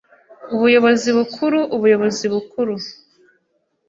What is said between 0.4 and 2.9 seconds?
Ubuyobozi Bukuru Ubuyobozi Bukuru